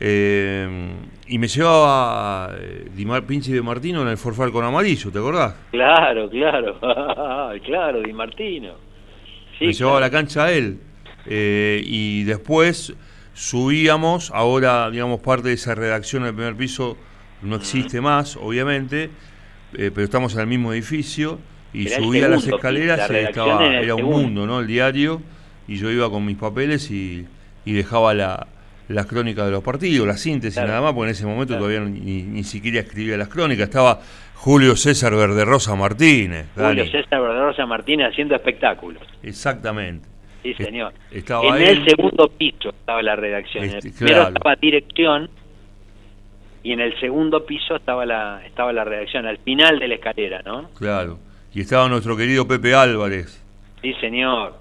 eh, 0.00 0.92
y 1.28 1.38
me 1.38 1.46
llevaba 1.46 2.54
eh, 2.58 2.88
Di 2.94 3.04
Mar- 3.06 3.24
Pinchi 3.24 3.52
de 3.52 3.62
Martino 3.62 4.02
en 4.02 4.08
el 4.08 4.16
Forfar 4.18 4.50
con 4.50 4.64
amarillo, 4.64 5.10
¿te 5.12 5.18
acordás? 5.18 5.54
Claro, 5.70 6.28
claro, 6.28 6.78
claro, 7.64 8.02
Di 8.02 8.12
Martino. 8.12 8.74
Sí, 9.58 9.66
me 9.66 9.72
llevaba 9.72 9.98
a 9.98 10.00
la 10.00 10.10
cancha 10.10 10.44
a 10.46 10.52
él. 10.52 10.78
Eh, 11.26 11.80
y 11.84 12.24
después 12.24 12.94
subíamos, 13.32 14.30
ahora 14.32 14.90
digamos 14.90 15.20
parte 15.20 15.48
de 15.48 15.54
esa 15.54 15.74
redacción 15.74 16.24
del 16.24 16.34
primer 16.34 16.56
piso 16.56 16.96
no 17.42 17.56
existe 17.56 18.00
más, 18.00 18.36
obviamente, 18.36 19.10
eh, 19.74 19.90
pero 19.94 20.04
estamos 20.04 20.34
en 20.34 20.40
el 20.40 20.46
mismo 20.48 20.72
edificio 20.72 21.38
y 21.72 21.86
Era 21.86 21.96
subía 21.96 22.28
las 22.28 22.46
escaleras 22.46 23.08
la 23.10 23.18
estaba, 23.20 23.66
era 23.66 23.94
un 23.94 24.04
mundo, 24.04 24.46
¿no? 24.46 24.60
El 24.60 24.66
diario, 24.66 25.22
y 25.68 25.76
yo 25.76 25.90
iba 25.90 26.10
con 26.10 26.24
mis 26.26 26.36
papeles 26.36 26.90
y, 26.90 27.26
y 27.64 27.72
dejaba 27.72 28.12
la, 28.14 28.46
las 28.88 29.06
crónicas 29.06 29.46
de 29.46 29.52
los 29.52 29.62
partidos, 29.64 30.06
la 30.06 30.16
síntesis 30.16 30.54
Claro. 30.56 30.68
nada 30.68 30.80
más, 30.82 30.92
porque 30.92 31.08
en 31.10 31.12
ese 31.12 31.24
momento 31.26 31.54
Claro. 31.56 31.64
todavía 31.66 31.80
ni, 31.88 32.22
ni 32.22 32.44
siquiera 32.44 32.80
escribía 32.80 33.16
las 33.16 33.28
crónicas, 33.28 33.64
estaba 33.68 34.00
Julio 34.34 34.74
César 34.76 35.14
Verderosa 35.14 35.74
Martínez. 35.76 36.46
Julio 36.54 36.68
Dani. 36.68 36.90
César 36.90 37.20
Verderosa 37.22 37.64
Martínez 37.64 38.08
haciendo 38.10 38.34
espectáculos. 38.34 39.02
Exactamente. 39.22 40.08
Sí, 40.42 40.54
señor. 40.54 40.92
estaba 41.12 41.56
en 41.56 41.62
él. 41.62 41.78
el 41.78 41.84
segundo 41.84 42.28
piso 42.28 42.70
estaba 42.70 43.00
la 43.02 43.14
redacción. 43.14 43.62
En 43.64 43.70
Este, 43.76 43.88
el 43.88 43.94
primero 43.94 44.16
claro. 44.16 44.34
estaba 44.34 44.56
dirección 44.56 45.30
y 46.64 46.72
en 46.72 46.80
el 46.80 46.98
segundo 47.00 47.46
piso 47.46 47.76
estaba 47.76 48.04
la 48.04 48.44
estaba 48.44 48.72
la 48.72 48.82
redacción, 48.84 49.24
al 49.26 49.38
final 49.38 49.78
de 49.78 49.86
la 49.88 49.94
escalera, 49.94 50.42
¿no? 50.44 50.68
Claro. 50.76 51.18
Y 51.54 51.60
estaba 51.60 51.88
nuestro 51.88 52.16
querido 52.16 52.46
Pepe 52.48 52.74
Álvarez 52.74 53.40
Sí, 53.82 53.92
señor. 54.00 54.54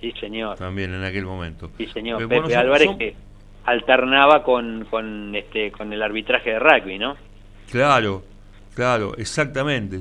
Sí, 0.00 0.12
señor. 0.20 0.56
también 0.58 0.92
en 0.94 1.02
aquel 1.04 1.24
momento. 1.24 1.70
Sí, 1.78 1.86
señor. 1.86 2.22
Eh, 2.22 2.28
Pepe 2.28 2.54
Álvarez 2.56 2.86
son- 2.88 2.98
que 2.98 3.14
alternaba 3.64 4.42
con, 4.42 4.84
con 4.90 5.34
este 5.34 5.72
con 5.72 5.92
el 5.92 6.02
arbitraje 6.02 6.50
de 6.50 6.58
rugby, 6.58 6.98
¿no? 6.98 7.16
Claro, 7.70 8.22
claro, 8.74 9.14
exactamente. 9.16 10.00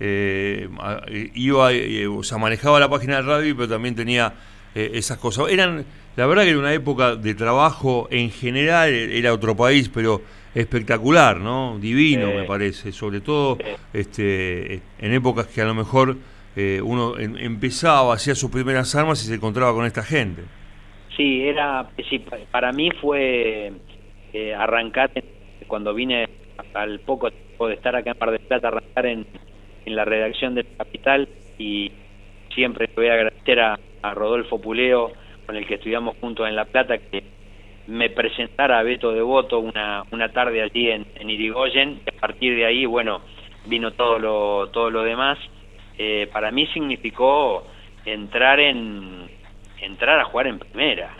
Eh, 0.00 0.68
eh, 1.08 1.30
iba, 1.34 1.72
eh, 1.72 2.06
o 2.06 2.22
sea, 2.22 2.36
manejaba 2.38 2.78
la 2.80 2.88
página 2.90 3.16
de 3.16 3.22
radio, 3.22 3.56
pero 3.56 3.68
también 3.68 3.94
tenía 3.94 4.32
eh, 4.74 4.90
esas 4.94 5.16
cosas. 5.18 5.48
Eran, 5.50 5.84
la 6.16 6.26
verdad 6.26 6.42
que 6.42 6.50
era 6.50 6.58
una 6.58 6.74
época 6.74 7.16
de 7.16 7.34
trabajo 7.34 8.08
en 8.10 8.30
general, 8.30 8.90
era 8.92 9.32
otro 9.32 9.56
país, 9.56 9.88
pero 9.88 10.20
espectacular, 10.60 11.38
¿no? 11.38 11.78
Divino, 11.78 12.28
me 12.32 12.44
parece. 12.44 12.90
Sobre 12.92 13.20
todo 13.20 13.58
este, 13.92 14.80
en 14.98 15.12
épocas 15.12 15.46
que 15.46 15.60
a 15.60 15.64
lo 15.66 15.74
mejor 15.74 16.16
eh, 16.56 16.80
uno 16.82 17.18
em- 17.18 17.36
empezaba, 17.36 18.14
hacía 18.14 18.34
sus 18.34 18.50
primeras 18.50 18.94
armas 18.94 19.22
y 19.24 19.28
se 19.28 19.34
encontraba 19.34 19.72
con 19.74 19.84
esta 19.84 20.02
gente. 20.02 20.42
Sí, 21.16 21.42
era 21.46 21.86
sí, 22.08 22.18
pa- 22.18 22.38
para 22.50 22.72
mí 22.72 22.90
fue 23.00 23.72
eh, 24.32 24.54
arrancar 24.54 25.10
en- 25.14 25.24
cuando 25.66 25.92
vine 25.94 26.28
al 26.74 27.00
poco 27.00 27.30
tiempo 27.30 27.68
de 27.68 27.74
estar 27.74 27.94
acá 27.96 28.12
en 28.12 28.16
Mar 28.18 28.30
del 28.30 28.40
Plata 28.40 28.68
arrancar 28.68 29.06
en, 29.06 29.26
en 29.84 29.96
la 29.96 30.04
redacción 30.04 30.54
del 30.54 30.66
Capital 30.76 31.28
y 31.58 31.92
siempre 32.54 32.86
le 32.88 32.94
voy 32.94 33.08
a 33.08 33.14
agradecer 33.14 33.60
a, 33.60 33.78
a 34.02 34.14
Rodolfo 34.14 34.60
Puleo 34.60 35.12
con 35.46 35.56
el 35.56 35.66
que 35.66 35.74
estudiamos 35.74 36.16
juntos 36.20 36.48
en 36.48 36.56
La 36.56 36.64
Plata 36.64 36.96
que 36.98 37.22
me 37.86 38.10
presentara 38.10 38.78
a 38.78 38.82
Beto 38.82 39.12
Devoto 39.12 39.60
una, 39.60 40.04
una 40.10 40.30
tarde 40.30 40.62
allí 40.62 40.90
en, 40.90 41.06
en 41.14 41.30
Irigoyen 41.30 42.00
y 42.04 42.16
a 42.16 42.20
partir 42.20 42.56
de 42.56 42.64
ahí 42.64 42.86
bueno 42.86 43.20
vino 43.66 43.92
todo 43.92 44.18
lo 44.18 44.68
todo 44.70 44.90
lo 44.90 45.02
demás. 45.02 45.38
Eh, 45.98 46.28
para 46.32 46.50
mí 46.50 46.66
significó 46.68 47.66
entrar 48.04 48.60
en 48.60 49.28
entrar 49.80 50.20
a 50.20 50.24
jugar 50.24 50.46
en 50.46 50.58
primera. 50.58 51.14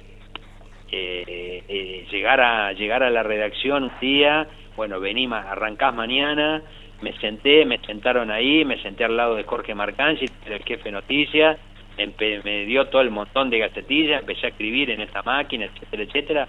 Eh, 0.90 1.64
eh, 1.68 2.06
llegar 2.11 2.40
a 2.40 2.73
llegar 2.73 3.02
a 3.02 3.11
la 3.11 3.25
redacción 3.25 3.85
un 3.85 3.92
día 4.00 4.46
bueno 4.76 5.00
vení 5.00 5.26
arrancás 5.26 5.92
mañana 5.92 6.62
me 7.02 7.12
senté 7.18 7.64
me 7.64 7.78
sentaron 7.78 8.30
ahí 8.30 8.64
me 8.64 8.80
senté 8.80 9.02
al 9.02 9.16
lado 9.16 9.35
de 9.35 9.42
Jorge 9.42 9.75
Marcanchi 9.75 10.26
el 10.46 10.62
jefe 10.62 10.85
de 10.85 10.92
noticias 10.92 11.58
me 12.44 12.64
dio 12.66 12.86
todo 12.86 13.02
el 13.02 13.10
montón 13.10 13.50
de 13.50 13.58
gacetillas 13.58 14.20
empecé 14.20 14.46
a 14.46 14.50
escribir 14.50 14.90
en 14.90 15.00
esta 15.00 15.22
máquina 15.22 15.66
etcétera 15.66 16.02
etcétera 16.02 16.48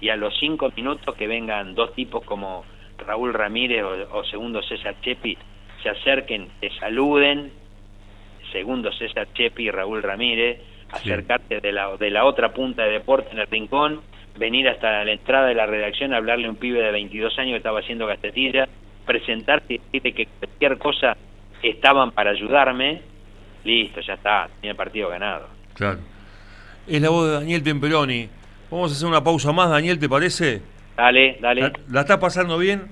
y 0.00 0.08
a 0.08 0.16
los 0.16 0.36
cinco 0.38 0.70
minutos 0.76 1.14
que 1.14 1.26
vengan 1.26 1.74
dos 1.74 1.94
tipos 1.94 2.24
como 2.24 2.64
Raúl 2.98 3.34
Ramírez 3.34 3.82
o, 3.82 4.18
o 4.18 4.24
segundo 4.24 4.62
César 4.62 4.94
Chepi 5.02 5.36
se 5.82 5.88
acerquen 5.88 6.48
te 6.60 6.70
saluden 6.78 7.52
segundo 8.52 8.92
César 8.92 9.26
Chepi 9.34 9.64
y 9.64 9.70
Raúl 9.70 10.02
Ramírez, 10.02 10.60
Sí. 11.02 11.10
acercarte 11.10 11.60
de 11.60 11.72
la, 11.72 11.96
de 11.96 12.10
la 12.10 12.24
otra 12.24 12.52
punta 12.52 12.84
de 12.84 12.92
deporte 12.92 13.30
en 13.32 13.38
el 13.40 13.48
rincón, 13.48 14.00
venir 14.38 14.68
hasta 14.68 15.04
la 15.04 15.10
entrada 15.10 15.48
de 15.48 15.54
la 15.54 15.66
redacción 15.66 16.12
a 16.12 16.18
hablarle 16.18 16.46
a 16.46 16.50
un 16.50 16.56
pibe 16.56 16.80
de 16.80 16.92
22 16.92 17.36
años 17.38 17.52
que 17.52 17.56
estaba 17.56 17.80
haciendo 17.80 18.06
gastetilla, 18.06 18.68
presentarte 19.04 19.74
y 19.74 19.78
decirle 19.78 20.12
que 20.12 20.26
cualquier 20.38 20.78
cosa 20.78 21.16
estaban 21.62 22.12
para 22.12 22.30
ayudarme, 22.30 23.00
listo, 23.64 24.00
ya 24.00 24.14
está, 24.14 24.48
tenía 24.60 24.72
el 24.72 24.76
partido 24.76 25.08
ganado. 25.08 25.48
Claro. 25.74 25.98
Es 26.86 27.00
la 27.00 27.08
voz 27.08 27.26
de 27.28 27.32
Daniel 27.34 27.62
Temperoni. 27.62 28.28
Vamos 28.70 28.92
a 28.92 28.94
hacer 28.94 29.08
una 29.08 29.22
pausa 29.24 29.52
más, 29.52 29.70
Daniel, 29.70 29.98
¿te 29.98 30.08
parece? 30.08 30.62
Dale, 30.96 31.38
dale. 31.40 31.60
¿La, 31.62 31.72
la 31.90 32.00
estás 32.02 32.18
pasando 32.18 32.58
bien? 32.58 32.88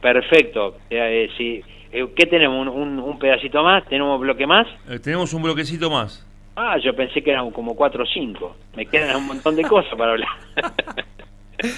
Perfecto. 0.00 0.76
Eh, 0.90 1.26
eh, 1.26 1.30
sí. 1.36 1.62
Eh, 1.92 2.06
¿Qué 2.14 2.26
tenemos? 2.26 2.60
¿Un, 2.60 2.68
un, 2.68 2.98
un 2.98 3.18
pedacito 3.18 3.62
más? 3.62 3.84
¿Tenemos 3.86 4.16
un 4.16 4.20
bloque 4.22 4.46
más? 4.46 4.66
Tenemos 5.02 5.32
un 5.32 5.42
bloquecito 5.42 5.90
más. 5.90 6.24
Ah, 6.56 6.76
yo 6.82 6.94
pensé 6.94 7.22
que 7.22 7.30
eran 7.30 7.50
como 7.52 7.74
cuatro 7.76 8.02
o 8.02 8.06
cinco. 8.06 8.56
Me 8.76 8.84
quedan 8.86 9.16
un 9.16 9.26
montón 9.26 9.54
de 9.56 9.62
cosas 9.62 9.94
para 9.96 10.10
hablar. 10.12 10.28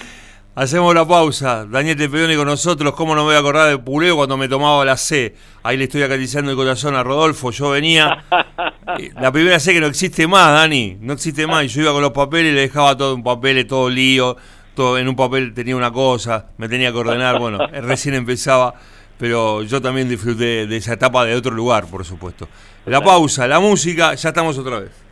Hacemos 0.56 0.92
la 0.94 1.06
pausa. 1.06 1.64
Daniel 1.64 1.96
Temperoni 1.96 2.34
con 2.34 2.46
nosotros. 2.46 2.92
¿Cómo 2.94 3.14
no 3.14 3.22
me 3.22 3.28
voy 3.28 3.36
a 3.36 3.38
acordar 3.38 3.70
de 3.70 3.78
Puleo 3.78 4.16
cuando 4.16 4.36
me 4.36 4.48
tomaba 4.48 4.84
la 4.84 4.96
C? 4.96 5.36
Ahí 5.62 5.76
le 5.76 5.84
estoy 5.84 6.02
acariciando 6.02 6.50
el 6.50 6.56
corazón 6.56 6.96
a 6.96 7.04
Rodolfo. 7.04 7.52
Yo 7.52 7.70
venía. 7.70 8.24
eh, 8.98 9.12
La 9.20 9.30
primera 9.30 9.60
C 9.60 9.72
que 9.72 9.80
no 9.80 9.86
existe 9.86 10.26
más, 10.26 10.52
Dani. 10.52 10.98
No 11.00 11.12
existe 11.12 11.46
más. 11.46 11.64
Y 11.64 11.68
yo 11.68 11.82
iba 11.82 11.92
con 11.92 12.02
los 12.02 12.10
papeles 12.10 12.52
y 12.52 12.54
le 12.56 12.62
dejaba 12.62 12.96
todo 12.96 13.14
en 13.14 13.22
papeles, 13.22 13.68
todo 13.68 13.88
lío. 13.88 14.36
Todo, 14.74 14.98
en 14.98 15.08
un 15.08 15.14
papel 15.14 15.54
tenía 15.54 15.76
una 15.76 15.92
cosa. 15.92 16.48
Me 16.58 16.68
tenía 16.68 16.90
que 16.90 16.98
ordenar. 16.98 17.38
Bueno, 17.38 17.62
eh, 17.72 17.80
recién 17.80 18.16
empezaba. 18.16 18.74
Pero 19.18 19.62
yo 19.62 19.80
también 19.80 20.08
disfruté 20.08 20.66
de 20.66 20.76
esa 20.76 20.94
etapa 20.94 21.24
de 21.26 21.36
otro 21.36 21.52
lugar, 21.52 21.86
por 21.86 22.04
supuesto. 22.04 22.48
La 22.86 23.00
pausa, 23.00 23.46
la 23.46 23.60
música. 23.60 24.14
Ya 24.14 24.30
estamos 24.30 24.58
otra 24.58 24.80
vez. 24.80 25.09